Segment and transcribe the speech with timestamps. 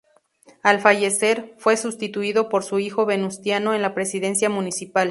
[0.63, 4.99] Al fallecer, fue sustituido por su hijo Venustiano en la presidencia municipal.